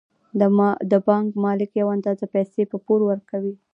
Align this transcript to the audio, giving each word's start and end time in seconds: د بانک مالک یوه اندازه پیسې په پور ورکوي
د 0.91 0.93
بانک 1.07 1.29
مالک 1.43 1.71
یوه 1.81 1.91
اندازه 1.97 2.25
پیسې 2.33 2.61
په 2.71 2.77
پور 2.85 2.99
ورکوي 3.09 3.53